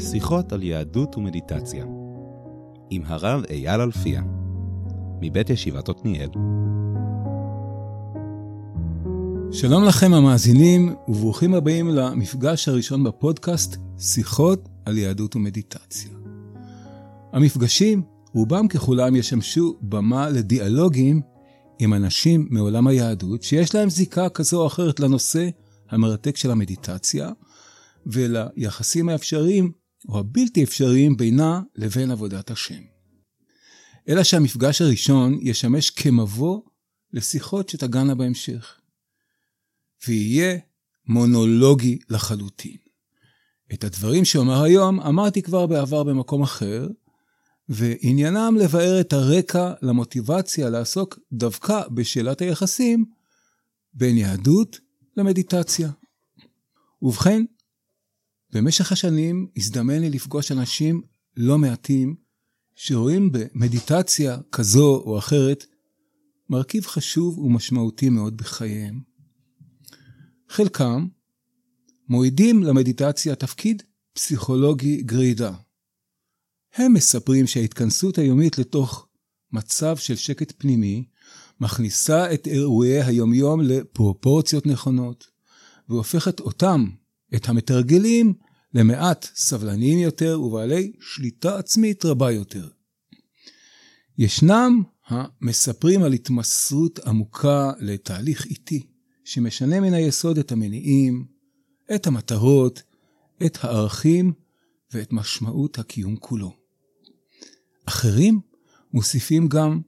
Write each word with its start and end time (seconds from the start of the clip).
שיחות 0.00 0.52
על 0.52 0.62
יהדות 0.62 1.16
ומדיטציה 1.16 1.84
עם 2.90 3.02
הרב 3.06 3.42
אייל 3.50 3.80
אלפיה 3.80 4.22
מבית 5.20 5.50
ישיבת 5.50 5.88
עתניאל. 5.88 6.28
שלום 9.52 9.84
לכם 9.84 10.14
המאזינים 10.14 10.94
וברוכים 11.08 11.54
הבאים 11.54 11.88
למפגש 11.88 12.68
הראשון 12.68 13.04
בפודקאסט 13.04 13.76
שיחות 13.98 14.68
על 14.84 14.98
יהדות 14.98 15.36
ומדיטציה. 15.36 16.10
המפגשים 17.32 18.02
רובם 18.34 18.68
ככולם 18.68 19.16
ישמשו 19.16 19.76
במה 19.82 20.28
לדיאלוגים 20.28 21.20
עם 21.78 21.94
אנשים 21.94 22.46
מעולם 22.50 22.86
היהדות 22.86 23.42
שיש 23.42 23.74
להם 23.74 23.90
זיקה 23.90 24.28
כזו 24.28 24.60
או 24.60 24.66
אחרת 24.66 25.00
לנושא 25.00 25.48
המרתק 25.90 26.36
של 26.36 26.50
המדיטציה 26.50 27.30
וליחסים 28.06 29.08
האפשריים 29.08 29.79
או 30.08 30.18
הבלתי 30.18 30.64
אפשריים 30.64 31.16
בינה 31.16 31.60
לבין 31.76 32.10
עבודת 32.10 32.50
השם. 32.50 32.82
אלא 34.08 34.22
שהמפגש 34.22 34.80
הראשון 34.82 35.38
ישמש 35.42 35.90
כמבוא 35.90 36.60
לשיחות 37.12 37.68
שתגענה 37.68 38.14
בהמשך. 38.14 38.80
ויהיה 40.08 40.58
מונולוגי 41.06 41.98
לחלוטין. 42.08 42.76
את 43.74 43.84
הדברים 43.84 44.24
שאומר 44.24 44.62
היום 44.62 45.00
אמרתי 45.00 45.42
כבר 45.42 45.66
בעבר 45.66 46.02
במקום 46.02 46.42
אחר, 46.42 46.88
ועניינם 47.68 48.56
לבאר 48.60 49.00
את 49.00 49.12
הרקע 49.12 49.72
למוטיבציה 49.82 50.70
לעסוק 50.70 51.18
דווקא 51.32 51.88
בשאלת 51.88 52.40
היחסים 52.40 53.04
בין 53.94 54.18
יהדות 54.18 54.80
למדיטציה. 55.16 55.90
ובכן, 57.02 57.44
במשך 58.52 58.92
השנים 58.92 59.46
הזדמן 59.56 60.00
לי 60.00 60.10
לפגוש 60.10 60.52
אנשים 60.52 61.02
לא 61.36 61.58
מעטים 61.58 62.16
שרואים 62.74 63.32
במדיטציה 63.32 64.38
כזו 64.52 64.96
או 64.96 65.18
אחרת 65.18 65.66
מרכיב 66.48 66.86
חשוב 66.86 67.38
ומשמעותי 67.38 68.08
מאוד 68.08 68.36
בחייהם. 68.36 69.00
חלקם 70.48 71.06
מועידים 72.08 72.62
למדיטציה 72.62 73.34
תפקיד 73.34 73.82
פסיכולוגי 74.12 75.02
גרידא. 75.02 75.52
הם 76.74 76.92
מספרים 76.92 77.46
שההתכנסות 77.46 78.18
היומית 78.18 78.58
לתוך 78.58 79.08
מצב 79.52 79.96
של 79.96 80.16
שקט 80.16 80.52
פנימי 80.58 81.04
מכניסה 81.60 82.34
את 82.34 82.46
אירועי 82.46 83.02
היומיום 83.02 83.60
לפרופורציות 83.60 84.66
נכונות, 84.66 85.26
והופכת 85.88 86.40
אותם, 86.40 86.90
את 87.34 87.48
המתרגלים, 87.48 88.34
למעט 88.74 89.26
סבלניים 89.34 89.98
יותר 89.98 90.40
ובעלי 90.40 90.92
שליטה 91.00 91.58
עצמית 91.58 92.04
רבה 92.04 92.30
יותר. 92.30 92.68
ישנם 94.18 94.82
המספרים 95.06 96.02
על 96.02 96.12
התמסרות 96.12 96.98
עמוקה 96.98 97.72
לתהליך 97.80 98.46
איטי, 98.46 98.86
שמשנה 99.24 99.80
מן 99.80 99.94
היסוד 99.94 100.38
את 100.38 100.52
המניעים, 100.52 101.26
את 101.94 102.06
המטרות, 102.06 102.82
את 103.46 103.58
הערכים 103.60 104.32
ואת 104.92 105.12
משמעות 105.12 105.78
הקיום 105.78 106.16
כולו. 106.16 106.52
אחרים 107.84 108.40
מוסיפים 108.92 109.48
גם 109.48 109.80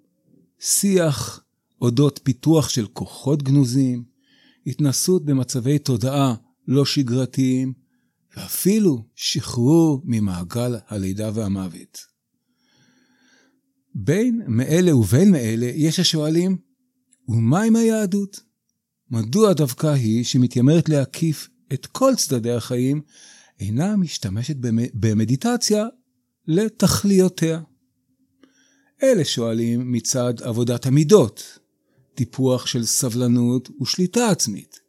שיח 0.58 1.40
אודות 1.80 2.20
פיתוח 2.22 2.68
של 2.68 2.86
כוחות 2.86 3.42
גנוזים, 3.42 4.04
התנסות 4.66 5.24
במצבי 5.24 5.78
תודעה 5.78 6.34
לא 6.68 6.84
שגרתיים, 6.84 7.72
ואפילו 8.36 9.04
שחרור 9.14 10.02
ממעגל 10.04 10.76
הלידה 10.88 11.30
והמוות. 11.34 11.98
בין 13.94 14.42
מאלה 14.46 14.96
ובין 14.96 15.32
מאלה 15.32 15.66
יש 15.66 16.00
השואלים, 16.00 16.58
ומה 17.28 17.62
עם 17.62 17.76
היהדות? 17.76 18.40
מדוע 19.10 19.52
דווקא 19.52 19.86
היא, 19.86 20.24
שמתיימרת 20.24 20.88
להקיף 20.88 21.48
את 21.72 21.86
כל 21.86 22.12
צדדי 22.16 22.52
החיים, 22.52 23.00
אינה 23.60 23.96
משתמשת 23.96 24.56
במדיטציה 24.94 25.86
לתכליותיה? 26.46 27.60
אלה 29.02 29.24
שואלים 29.24 29.92
מצד 29.92 30.34
עבודת 30.42 30.86
המידות, 30.86 31.58
טיפוח 32.14 32.66
של 32.66 32.84
סבלנות 32.84 33.68
ושליטה 33.80 34.28
עצמית, 34.28 34.80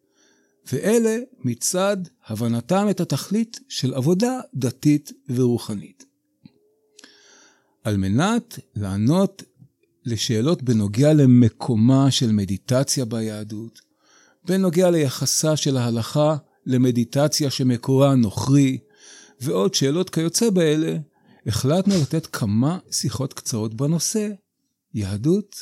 ואלה 0.72 1.18
מצד 1.40 1.97
הבנתם 2.28 2.88
את 2.90 3.01
התכלית 3.01 3.59
של 3.69 3.94
עבודה 3.94 4.40
דתית 4.56 5.12
ורוחנית. 5.29 6.06
על 7.84 7.97
מנת 7.97 8.59
לענות 8.75 9.44
לשאלות 10.06 10.63
בנוגע 10.63 11.13
למקומה 11.13 12.12
של 12.12 12.31
מדיטציה 12.31 13.06
ביהדות, 13.06 13.81
בנוגע 14.46 14.91
ליחסה 14.91 15.56
של 15.56 15.78
ההלכה 15.78 16.38
למדיטציה 16.66 17.50
שמקורה 17.50 18.16
נוכרי, 18.16 18.80
ועוד 19.41 19.74
שאלות 19.74 20.09
כיוצא 20.09 20.50
באלה, 20.50 20.97
החלטנו 21.45 21.94
לתת 22.01 22.25
כמה 22.25 22.80
שיחות 22.91 23.34
קצרות 23.34 23.74
בנושא 23.74 24.30
יהדות 24.94 25.56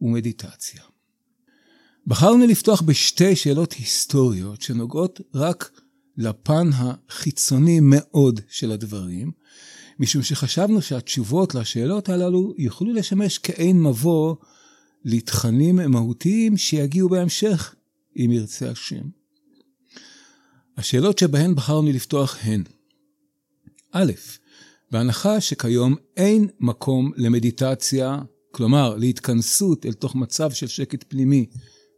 ומדיטציה. 0.00 0.82
בחרנו 2.08 2.46
לפתוח 2.46 2.80
בשתי 2.80 3.36
שאלות 3.36 3.72
היסטוריות 3.72 4.62
שנוגעות 4.62 5.20
רק 5.34 5.80
לפן 6.16 6.70
החיצוני 6.72 7.78
מאוד 7.82 8.40
של 8.48 8.72
הדברים, 8.72 9.30
משום 9.98 10.22
שחשבנו 10.22 10.82
שהתשובות 10.82 11.54
לשאלות 11.54 12.08
הללו 12.08 12.54
יוכלו 12.58 12.92
לשמש 12.92 13.38
כאין 13.38 13.82
מבוא 13.82 14.34
לתכנים 15.04 15.76
מהותיים 15.76 16.56
שיגיעו 16.56 17.08
בהמשך, 17.08 17.74
אם 18.16 18.30
ירצה 18.32 18.70
השם. 18.70 19.04
השאלות 20.76 21.18
שבהן 21.18 21.54
בחרנו 21.54 21.92
לפתוח 21.92 22.36
הן 22.42 22.62
א', 23.92 24.12
בהנחה 24.90 25.40
שכיום 25.40 25.94
אין 26.16 26.48
מקום 26.60 27.12
למדיטציה, 27.16 28.18
כלומר 28.50 28.96
להתכנסות 28.96 29.86
אל 29.86 29.92
תוך 29.92 30.14
מצב 30.14 30.50
של 30.50 30.66
שקט 30.66 31.04
פנימי 31.08 31.46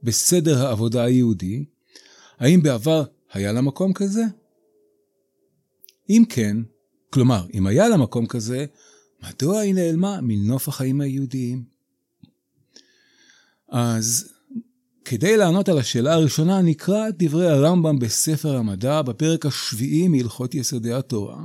בסדר 0.03 0.67
העבודה 0.67 1.05
היהודי, 1.05 1.65
האם 2.39 2.63
בעבר 2.63 3.05
היה 3.33 3.53
לה 3.53 3.61
מקום 3.61 3.93
כזה? 3.93 4.23
אם 6.09 6.23
כן, 6.29 6.57
כלומר, 7.11 7.47
אם 7.55 7.67
היה 7.67 7.89
לה 7.89 7.97
מקום 7.97 8.27
כזה, 8.27 8.67
מדוע 9.23 9.59
היא 9.59 9.75
נעלמה 9.75 10.21
מנוף 10.23 10.69
החיים 10.69 11.01
היהודיים? 11.01 11.65
אז 13.69 14.33
כדי 15.05 15.37
לענות 15.37 15.69
על 15.69 15.79
השאלה 15.79 16.13
הראשונה, 16.13 16.63
נקרא 16.63 17.09
את 17.09 17.15
דברי 17.19 17.49
הרמב"ם 17.49 17.99
בספר 17.99 18.57
המדע, 18.57 19.03
בפרק 19.03 19.47
השביעי 19.47 20.09
מהלכות 20.09 20.55
יסודי 20.55 20.93
התורה, 20.93 21.45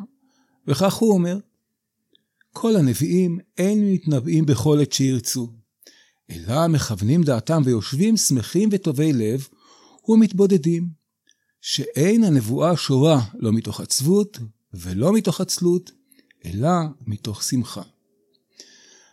וכך 0.68 0.94
הוא 0.94 1.14
אומר: 1.14 1.38
כל 2.54 2.76
הנביאים 2.76 3.40
אין 3.58 3.94
מתנבאים 3.94 4.46
בכל 4.46 4.80
עת 4.82 4.94
שירצו, 4.94 5.52
אלא 6.30 6.68
מכוונים 6.68 7.24
דעתם 7.24 7.62
ויושבים 7.66 8.18
שמחים 8.18 8.70
וטובי 8.72 9.14
לב 9.14 9.48
ומתבודדים, 10.08 10.90
שאין 11.62 12.24
הנבואה 12.24 12.78
שורה 12.78 13.22
לא 13.34 13.54
מתוך 13.54 13.82
עצבות 13.82 14.40
ולא 14.74 15.14
מתוך 15.14 15.42
עצלות, 15.42 15.92
אלא 16.46 16.70
מתוך 17.08 17.44
שמחה. 17.44 17.82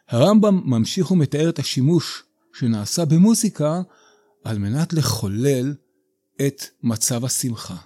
הרמב"ם 0.08 0.60
ממשיך 0.64 1.10
ומתאר 1.10 1.48
את 1.48 1.58
השימוש 1.58 2.22
שנעשה 2.54 3.04
במוזיקה 3.04 3.82
על 4.44 4.58
מנת 4.58 4.92
לחולל 4.92 5.74
את 6.46 6.62
מצב 6.82 7.24
השמחה. 7.24 7.76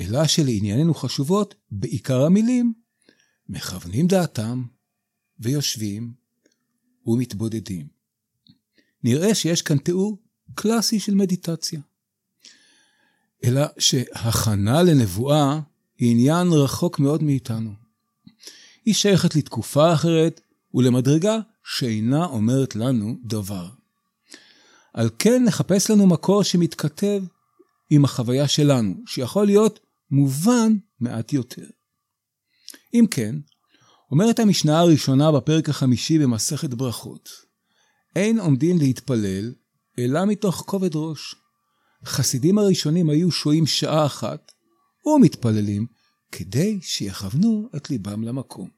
אלא 0.00 0.26
שלענייננו 0.26 0.94
חשובות 0.94 1.54
בעיקר 1.70 2.22
המילים, 2.22 2.72
מכוונים 3.48 4.06
דעתם 4.06 4.64
ויושבים 5.38 6.19
ומתבודדים. 7.06 7.86
נראה 9.04 9.34
שיש 9.34 9.62
כאן 9.62 9.78
תיאור 9.78 10.18
קלאסי 10.54 11.00
של 11.00 11.14
מדיטציה. 11.14 11.80
אלא 13.44 13.62
שהכנה 13.78 14.82
לנבואה 14.82 15.60
היא 15.98 16.10
עניין 16.10 16.48
רחוק 16.52 16.98
מאוד 16.98 17.22
מאיתנו. 17.22 17.70
היא 18.84 18.94
שייכת 18.94 19.34
לתקופה 19.34 19.92
אחרת 19.92 20.40
ולמדרגה 20.74 21.38
שאינה 21.64 22.24
אומרת 22.24 22.76
לנו 22.76 23.16
דבר. 23.24 23.68
על 24.94 25.10
כן 25.18 25.44
נחפש 25.44 25.90
לנו 25.90 26.06
מקור 26.06 26.42
שמתכתב 26.42 27.22
עם 27.90 28.04
החוויה 28.04 28.48
שלנו, 28.48 28.94
שיכול 29.06 29.46
להיות 29.46 29.80
מובן 30.10 30.76
מעט 31.00 31.32
יותר. 31.32 31.66
אם 32.94 33.04
כן, 33.10 33.34
אומרת 34.10 34.38
המשנה 34.38 34.80
הראשונה 34.80 35.32
בפרק 35.32 35.68
החמישי 35.68 36.18
במסכת 36.18 36.74
ברכות, 36.74 37.28
אין 38.16 38.40
עומדים 38.40 38.78
להתפלל, 38.78 39.52
אלא 39.98 40.24
מתוך 40.24 40.64
כובד 40.66 40.90
ראש. 40.94 41.34
חסידים 42.04 42.58
הראשונים 42.58 43.10
היו 43.10 43.30
שוהים 43.30 43.66
שעה 43.66 44.06
אחת, 44.06 44.52
ומתפללים, 45.06 45.86
כדי 46.32 46.78
שיכוונו 46.82 47.68
את 47.76 47.90
ליבם 47.90 48.22
למקום. 48.22 48.68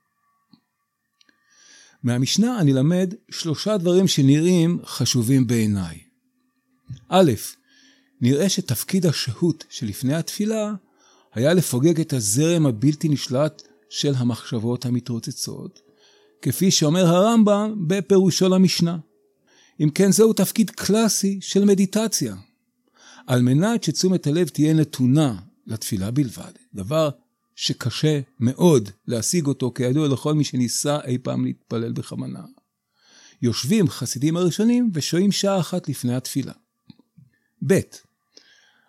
מהמשנה 2.03 2.61
אני 2.61 2.73
למד 2.73 3.15
שלושה 3.31 3.77
דברים 3.77 4.09
שנראים 4.09 4.79
חשובים 4.85 5.47
בעיניי. 5.47 6.01
א', 7.09 7.33
נראה 8.21 8.49
שתפקיד 8.49 9.07
השהות 9.07 9.65
שלפני 9.71 10.15
התפילה 10.15 10.75
היה 11.35 11.55
לפוגג 11.55 12.01
את 12.01 12.13
הזרם 12.13 12.67
הבלתי 12.67 13.09
נשלט 13.09 13.63
של 13.93 14.15
המחשבות 14.17 14.87
המתרוצצות, 14.87 15.81
כפי 16.43 16.71
שאומר 16.71 17.07
הרמב"ם 17.07 17.75
בפירושו 17.87 18.49
למשנה. 18.49 18.99
אם 19.81 19.91
כן 19.91 20.13
זהו 20.13 20.33
תפקיד 20.33 20.71
קלאסי 20.71 21.39
של 21.41 21.65
מדיטציה, 21.65 22.35
על 23.27 23.43
מנת 23.43 23.85
שתשומת 23.85 24.27
הלב 24.27 24.49
תהיה 24.49 24.75
נתונה 24.75 25.41
לתפילה 25.67 26.11
בלבד, 26.11 26.53
דבר 26.75 27.11
שקשה 27.57 28.21
מאוד 28.41 28.89
להשיג 29.07 29.47
אותו 29.47 29.73
כידוע 29.75 30.09
לכל 30.09 30.35
מי 30.35 30.45
שניסה 30.45 30.99
אי 31.05 31.19
פעם 31.19 31.45
להתפלל 31.45 31.93
בכוונה. 31.93 32.45
יושבים 33.43 33.89
חסידים 33.89 34.37
הראשונים 34.37 34.91
ושוהים 34.95 35.33
שעה 35.33 35.61
אחת 35.61 35.89
לפני 35.89 36.15
התפילה. 36.15 36.53
ב. 37.67 37.81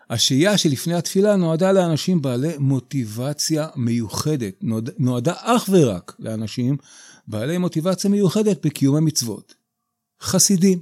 השהייה 0.09 0.57
שלפני 0.57 0.93
התפילה 0.93 1.35
נועדה 1.35 1.71
לאנשים 1.71 2.21
בעלי 2.21 2.57
מוטיבציה 2.57 3.67
מיוחדת, 3.75 4.53
נועדה 4.99 5.33
אך 5.37 5.69
ורק 5.71 6.15
לאנשים 6.19 6.77
בעלי 7.27 7.57
מוטיבציה 7.57 8.09
מיוחדת 8.09 8.65
בקיום 8.65 8.95
המצוות. 8.95 9.55
חסידים. 10.21 10.81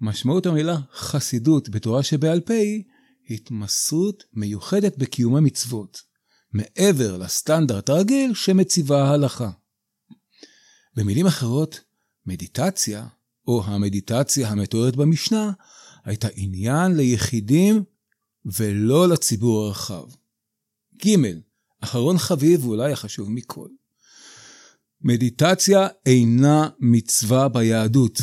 משמעות 0.00 0.46
המילה 0.46 0.78
חסידות 0.94 1.68
בתורה 1.68 2.02
שבעל 2.02 2.40
פה 2.40 2.54
היא 2.54 2.84
התמסרות 3.30 4.24
מיוחדת 4.32 4.98
בקיום 4.98 5.36
המצוות, 5.36 6.02
מעבר 6.52 7.16
לסטנדרט 7.16 7.88
הרגיל 7.88 8.34
שמציבה 8.34 9.04
ההלכה. 9.04 9.50
במילים 10.96 11.26
אחרות, 11.26 11.80
מדיטציה, 12.26 13.06
או 13.46 13.64
המדיטציה 13.64 14.48
המתוארת 14.48 14.96
במשנה, 14.96 15.52
הייתה 16.04 16.28
עניין 16.34 16.96
ליחידים 16.96 17.84
ולא 18.44 19.08
לציבור 19.08 19.64
הרחב. 19.64 20.04
ג. 21.06 21.16
אחרון 21.80 22.18
חביב 22.18 22.66
ואולי 22.66 22.92
החשוב 22.92 23.30
מכל. 23.30 23.68
מדיטציה 25.02 25.88
אינה 26.06 26.68
מצווה 26.80 27.48
ביהדות. 27.48 28.18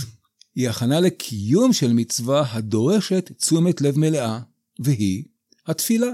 היא 0.56 0.70
הכנה 0.70 1.00
לקיום 1.00 1.74
של 1.74 1.94
מצווה 1.94 2.44
הדורשת 2.52 3.32
תשומת 3.38 3.82
לב 3.82 3.98
מלאה, 3.98 4.40
והיא 4.80 5.24
התפילה. 5.68 6.10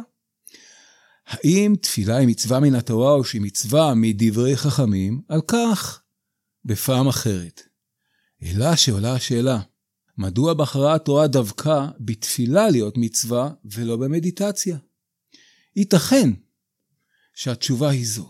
האם 1.27 1.75
תפילה 1.81 2.18
היא 2.18 2.27
מצווה 2.27 2.59
מן 2.59 2.75
התורה 2.75 3.13
או 3.13 3.24
שהיא 3.24 3.42
מצווה 3.42 3.94
מדברי 3.95 4.57
חכמים? 4.57 5.21
על 5.27 5.42
כך 5.48 6.01
בפעם 6.65 7.07
אחרת. 7.07 7.62
אלא 8.44 8.75
שעולה 8.75 9.13
השאלה, 9.13 9.59
מדוע 10.21 10.53
בחרה 10.53 10.95
התורה 10.95 11.27
דווקא 11.27 11.88
בתפילה 12.00 12.69
להיות 12.69 12.94
מצווה 12.97 13.53
ולא 13.65 13.97
במדיטציה? 13.97 14.77
ייתכן 15.75 16.29
שהתשובה 17.33 17.89
היא 17.89 18.07
זו. 18.07 18.29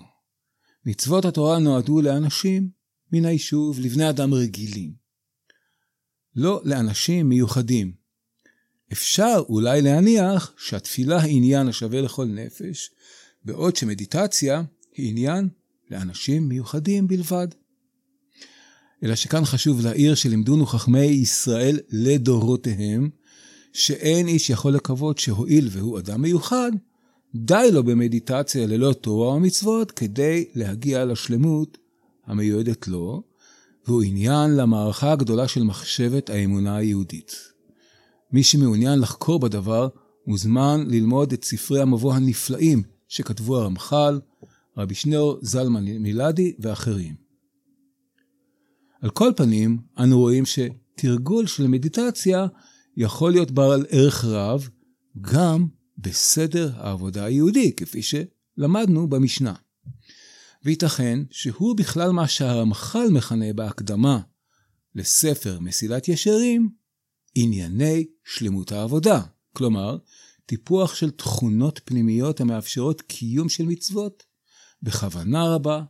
מצוות 0.85 1.25
התורה 1.25 1.59
נועדו 1.59 2.01
לאנשים 2.01 2.69
מן 3.11 3.25
היישוב, 3.25 3.79
לבני 3.79 4.09
אדם 4.09 4.33
רגילים. 4.33 4.93
לא 6.35 6.61
לאנשים 6.63 7.29
מיוחדים. 7.29 7.93
אפשר 8.91 9.43
אולי 9.49 9.81
להניח 9.81 10.53
שהתפילה 10.57 11.21
היא 11.21 11.37
עניין 11.37 11.67
השווה 11.67 12.01
לכל 12.01 12.25
נפש, 12.25 12.91
בעוד 13.45 13.75
שמדיטציה 13.75 14.63
היא 14.93 15.09
עניין 15.09 15.49
לאנשים 15.89 16.49
מיוחדים 16.49 17.07
בלבד. 17.07 17.47
אלא 19.03 19.15
שכאן 19.15 19.45
חשוב 19.45 19.81
להעיר 19.81 20.15
שלימדונו 20.15 20.65
חכמי 20.65 21.05
ישראל 21.05 21.79
לדורותיהם, 21.89 23.09
שאין 23.73 24.27
איש 24.27 24.49
יכול 24.49 24.73
לקוות 24.73 25.17
שהואיל 25.17 25.67
והוא 25.71 25.99
אדם 25.99 26.21
מיוחד, 26.21 26.71
די 27.35 27.69
לו 27.71 27.83
במדיטציה 27.83 28.67
ללא 28.67 28.93
תורה 28.93 29.27
או 29.27 29.39
מצוות 29.39 29.91
כדי 29.91 30.45
להגיע 30.55 31.05
לשלמות 31.05 31.77
המיועדת 32.25 32.87
לו, 32.87 33.23
והוא 33.87 34.03
עניין 34.03 34.55
למערכה 34.57 35.11
הגדולה 35.11 35.47
של 35.47 35.63
מחשבת 35.63 36.29
האמונה 36.29 36.75
היהודית. 36.75 37.35
מי 38.31 38.43
שמעוניין 38.43 38.99
לחקור 38.99 39.39
בדבר, 39.39 39.87
מוזמן 40.27 40.85
ללמוד 40.87 41.33
את 41.33 41.43
ספרי 41.43 41.81
המבוא 41.81 42.13
הנפלאים 42.13 42.83
שכתבו 43.07 43.57
הרמח"ל, 43.57 44.19
רבי 44.77 44.95
שניאור 44.95 45.37
זלמן 45.41 45.83
מילדי 45.83 46.53
ואחרים. 46.59 47.20
על 49.01 49.09
כל 49.09 49.31
פנים, 49.35 49.77
אנו 49.99 50.19
רואים 50.19 50.43
שתרגול 50.45 51.47
של 51.47 51.67
מדיטציה 51.67 52.47
יכול 52.97 53.31
להיות 53.31 53.51
בעל 53.51 53.85
ערך 53.89 54.25
רב 54.25 54.69
גם 55.21 55.67
בסדר 55.97 56.71
העבודה 56.75 57.25
היהודי, 57.25 57.75
כפי 57.75 58.01
שלמדנו 58.01 59.09
במשנה. 59.09 59.53
וייתכן 60.63 61.19
שהוא 61.31 61.77
בכלל 61.77 62.11
מה 62.11 62.27
שהרמח"ל 62.27 63.07
מכנה 63.11 63.53
בהקדמה 63.53 64.19
לספר 64.95 65.59
מסילת 65.59 66.07
ישרים, 66.07 66.69
ענייני 67.35 68.05
שלמות 68.25 68.71
העבודה. 68.71 69.21
כלומר, 69.53 69.97
טיפוח 70.45 70.95
של 70.95 71.11
תכונות 71.11 71.79
פנימיות 71.85 72.41
המאפשרות 72.41 73.01
קיום 73.01 73.49
של 73.49 73.65
מצוות 73.65 74.23
בכוונה 74.83 75.55
רבה 75.55 75.83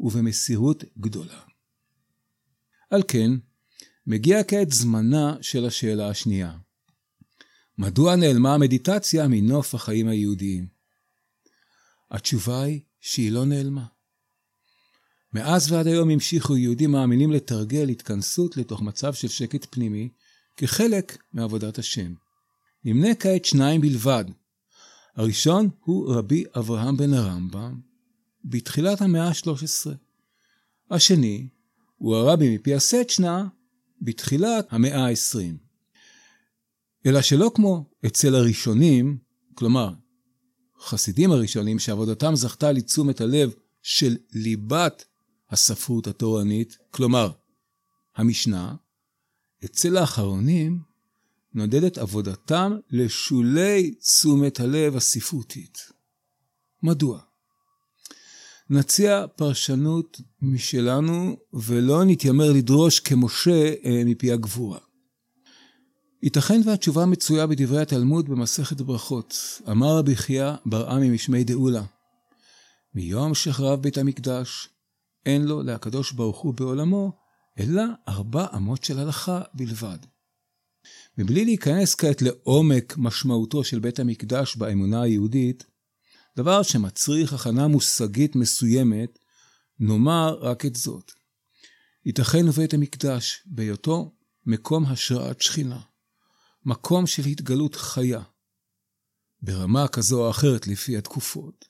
ובמסירות 0.00 0.84
גדולה. 0.98 1.51
על 2.92 3.02
כן, 3.08 3.30
מגיע 4.06 4.44
כעת 4.44 4.70
זמנה 4.70 5.36
של 5.40 5.66
השאלה 5.66 6.08
השנייה. 6.08 6.56
מדוע 7.78 8.16
נעלמה 8.16 8.54
המדיטציה 8.54 9.28
מנוף 9.28 9.74
החיים 9.74 10.08
היהודיים? 10.08 10.66
התשובה 12.10 12.62
היא 12.62 12.80
שהיא 13.00 13.32
לא 13.32 13.44
נעלמה. 13.44 13.84
מאז 15.32 15.72
ועד 15.72 15.86
היום 15.86 16.10
המשיכו 16.10 16.56
יהודים 16.56 16.90
מאמינים 16.90 17.32
לתרגל 17.32 17.88
התכנסות 17.88 18.56
לתוך 18.56 18.82
מצב 18.82 19.14
של 19.14 19.28
שקט 19.28 19.66
פנימי 19.70 20.08
כחלק 20.56 21.22
מעבודת 21.32 21.78
השם. 21.78 22.14
נמנה 22.84 23.14
כעת 23.14 23.44
שניים 23.44 23.80
בלבד. 23.80 24.24
הראשון 25.16 25.68
הוא 25.80 26.14
רבי 26.14 26.44
אברהם 26.58 26.96
בן 26.96 27.14
הרמב"ם 27.14 27.80
בתחילת 28.44 29.00
המאה 29.00 29.28
ה-13. 29.28 29.90
השני 30.90 31.48
הוא 32.02 32.16
הרבי 32.16 32.54
מפי 32.54 32.74
הסצ'נה 32.74 33.48
בתחילת 34.00 34.66
המאה 34.70 35.06
ה-20. 35.06 35.56
אלא 37.06 37.22
שלא 37.22 37.50
כמו 37.54 37.90
אצל 38.06 38.34
הראשונים, 38.34 39.18
כלומר, 39.54 39.94
חסידים 40.80 41.32
הראשונים 41.32 41.78
שעבודתם 41.78 42.34
זכתה 42.34 42.72
לתשומת 42.72 43.20
הלב 43.20 43.54
של 43.82 44.16
ליבת 44.32 45.04
הספרות 45.50 46.06
התורנית, 46.06 46.78
כלומר, 46.90 47.30
המשנה, 48.16 48.74
אצל 49.64 49.96
האחרונים 49.96 50.80
נודדת 51.54 51.98
עבודתם 51.98 52.72
לשולי 52.90 53.94
תשומת 53.94 54.60
הלב 54.60 54.96
הספרותית. 54.96 55.78
מדוע? 56.82 57.20
נציע 58.72 59.24
פרשנות 59.36 60.20
משלנו 60.42 61.36
ולא 61.52 62.04
נתיימר 62.04 62.52
לדרוש 62.52 63.00
כמשה 63.00 63.74
אה, 63.84 64.02
מפי 64.04 64.32
הגבורה. 64.32 64.78
ייתכן 66.22 66.60
והתשובה 66.64 67.06
מצויה 67.06 67.46
בדברי 67.46 67.82
התלמוד 67.82 68.28
במסכת 68.28 68.80
ברכות. 68.80 69.34
אמר 69.70 69.96
רבי 69.98 70.16
חייא 70.16 70.52
בר 70.66 70.90
עמי 70.90 71.10
משמי 71.10 71.44
דאולה, 71.44 71.82
מיום 72.94 73.34
שחרב 73.34 73.82
בית 73.82 73.98
המקדש, 73.98 74.68
אין 75.26 75.44
לו 75.44 75.62
להקדוש 75.62 76.12
ברוך 76.12 76.38
הוא 76.38 76.54
בעולמו, 76.54 77.12
אלא 77.58 77.82
ארבע 78.08 78.46
אמות 78.56 78.84
של 78.84 78.98
הלכה 78.98 79.40
בלבד. 79.54 79.98
מבלי 81.18 81.44
להיכנס 81.44 81.94
כעת 81.94 82.22
לעומק 82.22 82.94
משמעותו 82.98 83.64
של 83.64 83.78
בית 83.78 84.00
המקדש 84.00 84.56
באמונה 84.56 85.02
היהודית, 85.02 85.71
דבר 86.36 86.62
שמצריך 86.62 87.32
הכנה 87.32 87.68
מושגית 87.68 88.36
מסוימת, 88.36 89.18
נאמר 89.80 90.38
רק 90.40 90.66
את 90.66 90.76
זאת. 90.76 91.12
ייתכן 92.04 92.48
ובית 92.48 92.74
המקדש, 92.74 93.42
בהיותו 93.46 94.14
מקום 94.46 94.84
השראת 94.86 95.40
שכינה, 95.40 95.80
מקום 96.64 97.06
של 97.06 97.24
התגלות 97.24 97.74
חיה, 97.74 98.22
ברמה 99.42 99.88
כזו 99.88 100.24
או 100.24 100.30
אחרת 100.30 100.66
לפי 100.66 100.96
התקופות. 100.96 101.64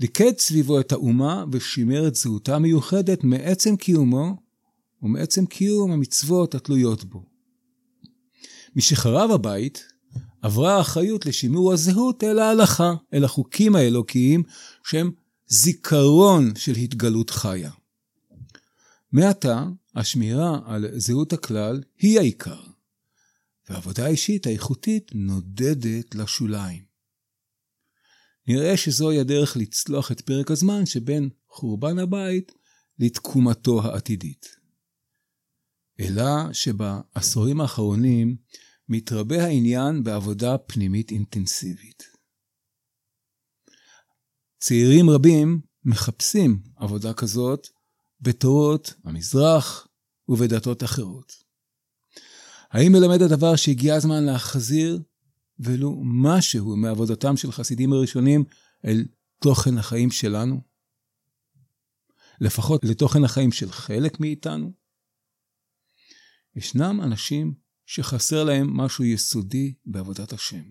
ליכד 0.00 0.38
סביבו 0.38 0.80
את 0.80 0.92
האומה 0.92 1.44
ושימר 1.52 2.08
את 2.08 2.14
זהותה 2.14 2.56
המיוחדת 2.56 3.24
מעצם 3.24 3.76
קיומו 3.76 4.36
ומעצם 5.02 5.46
קיום 5.46 5.92
המצוות 5.92 6.54
התלויות 6.54 7.04
בו. 7.04 7.26
משחרב 8.76 9.30
הבית, 9.30 9.84
עברה 10.46 10.76
האחריות 10.76 11.26
לשימור 11.26 11.72
הזהות 11.72 12.24
אל 12.24 12.38
ההלכה, 12.38 12.94
אל 13.14 13.24
החוקים 13.24 13.76
האלוקיים, 13.76 14.42
שהם 14.84 15.10
זיכרון 15.46 16.52
של 16.56 16.72
התגלות 16.72 17.30
חיה. 17.30 17.70
מעתה, 19.12 19.64
השמירה 19.94 20.60
על 20.66 20.86
זהות 20.92 21.32
הכלל 21.32 21.82
היא 21.98 22.18
העיקר, 22.18 22.60
והעבודה 23.68 24.04
האישית 24.04 24.46
האיכותית 24.46 25.10
נודדת 25.14 26.14
לשוליים. 26.14 26.82
נראה 28.48 28.76
שזוהי 28.76 29.20
הדרך 29.20 29.56
לצלוח 29.56 30.12
את 30.12 30.20
פרק 30.20 30.50
הזמן 30.50 30.86
שבין 30.86 31.28
חורבן 31.48 31.98
הבית 31.98 32.52
לתקומתו 32.98 33.82
העתידית. 33.82 34.56
אלא 36.00 36.52
שבעשורים 36.52 37.60
האחרונים 37.60 38.36
מתרבה 38.88 39.44
העניין 39.44 40.04
בעבודה 40.04 40.58
פנימית 40.58 41.10
אינטנסיבית. 41.10 42.02
צעירים 44.58 45.10
רבים 45.10 45.60
מחפשים 45.84 46.62
עבודה 46.76 47.14
כזאת 47.14 47.68
בתורות 48.20 48.94
המזרח 49.04 49.88
ובדתות 50.28 50.84
אחרות. 50.84 51.32
האם 52.70 52.92
מלמד 52.92 53.22
הדבר 53.22 53.56
שהגיע 53.56 53.94
הזמן 53.94 54.24
להחזיר 54.24 55.02
ולו 55.58 56.02
משהו 56.04 56.76
מעבודתם 56.76 57.36
של 57.36 57.52
חסידים 57.52 57.92
הראשונים 57.92 58.44
אל 58.84 59.04
תוכן 59.40 59.78
החיים 59.78 60.10
שלנו? 60.10 60.60
לפחות 62.40 62.84
לתוכן 62.84 63.24
החיים 63.24 63.52
של 63.52 63.72
חלק 63.72 64.20
מאיתנו? 64.20 64.72
ישנם 66.56 67.00
אנשים 67.02 67.54
שחסר 67.86 68.44
להם 68.44 68.76
משהו 68.76 69.04
יסודי 69.04 69.72
בעבודת 69.86 70.32
השם. 70.32 70.62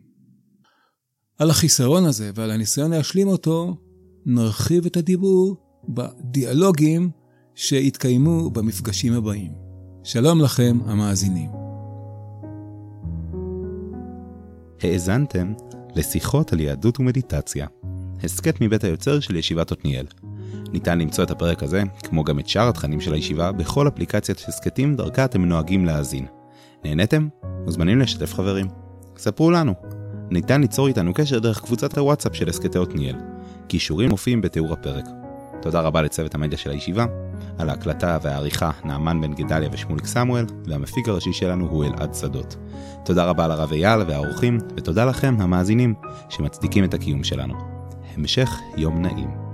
על 1.37 1.49
החיסרון 1.49 2.05
הזה 2.05 2.31
ועל 2.35 2.51
הניסיון 2.51 2.91
להשלים 2.91 3.27
אותו, 3.27 3.77
נרחיב 4.25 4.85
את 4.85 4.97
הדיבור 4.97 5.55
בדיאלוגים 5.89 7.09
שיתקיימו 7.55 8.49
במפגשים 8.49 9.13
הבאים. 9.13 9.51
שלום 10.03 10.41
לכם, 10.41 10.77
המאזינים. 10.85 11.49
האזנתם 14.83 15.53
לשיחות 15.95 16.53
על 16.53 16.59
יהדות 16.59 16.99
ומדיטציה, 16.99 17.67
הסכת 18.23 18.61
מבית 18.61 18.83
היוצר 18.83 19.19
של 19.19 19.35
ישיבת 19.35 19.71
עתניאל. 19.71 20.05
ניתן 20.73 20.99
למצוא 20.99 21.23
את 21.23 21.31
הפרק 21.31 21.63
הזה, 21.63 21.83
כמו 22.03 22.23
גם 22.23 22.39
את 22.39 22.47
שאר 22.47 22.69
התכנים 22.69 23.01
של 23.01 23.13
הישיבה, 23.13 23.51
בכל 23.51 23.87
אפליקציית 23.87 24.45
הסכתים 24.47 24.95
דרכה 24.95 25.25
אתם 25.25 25.45
נוהגים 25.45 25.85
להאזין. 25.85 26.34
נהניתם? 26.85 27.27
מוזמנים 27.65 27.99
לשתף 27.99 28.33
חברים. 28.33 28.67
ספרו 29.17 29.51
לנו. 29.51 29.73
ניתן 30.29 30.61
ליצור 30.61 30.87
איתנו 30.87 31.13
קשר 31.13 31.39
דרך 31.39 31.61
קבוצת 31.61 31.97
הוואטסאפ 31.97 32.35
של 32.35 32.49
הסכתי 32.49 32.79
עתניאל. 32.79 33.15
קישורים 33.67 34.09
מופיעים 34.09 34.41
בתיאור 34.41 34.73
הפרק. 34.73 35.05
תודה 35.61 35.81
רבה 35.81 36.01
לצוות 36.01 36.35
המדיה 36.35 36.57
של 36.57 36.69
הישיבה, 36.69 37.05
על 37.57 37.69
ההקלטה 37.69 38.17
והעריכה 38.21 38.71
נעמן 38.83 39.21
בן 39.21 39.33
גדליה 39.33 39.69
ושמוליק 39.71 40.05
סמואל, 40.05 40.45
והמפיק 40.65 41.07
הראשי 41.07 41.33
שלנו 41.33 41.67
הוא 41.69 41.85
אלעד 41.85 42.13
שדות. 42.13 42.55
תודה 43.05 43.25
רבה 43.25 43.47
לרב 43.47 43.71
אייל 43.71 44.01
והאורחים, 44.07 44.57
ותודה 44.77 45.05
לכם, 45.05 45.35
המאזינים, 45.39 45.93
שמצדיקים 46.29 46.83
את 46.83 46.93
הקיום 46.93 47.23
שלנו. 47.23 47.53
המשך 48.17 48.59
יום 48.77 49.01
נעים. 49.01 49.44